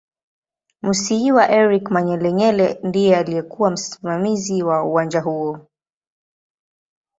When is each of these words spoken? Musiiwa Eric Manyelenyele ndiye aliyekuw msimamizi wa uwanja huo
Musiiwa 0.81 1.43
Eric 1.49 1.85
Manyelenyele 1.91 2.79
ndiye 2.83 3.17
aliyekuw 3.17 3.67
msimamizi 3.69 4.63
wa 4.63 4.83
uwanja 4.83 5.21
huo 5.21 5.59